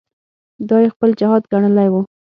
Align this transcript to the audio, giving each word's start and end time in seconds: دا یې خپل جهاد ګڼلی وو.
دا 0.69 0.77
یې 0.83 0.89
خپل 0.93 1.09
جهاد 1.19 1.43
ګڼلی 1.51 1.87
وو. 1.89 2.01